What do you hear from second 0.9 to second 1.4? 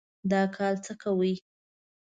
کوئ؟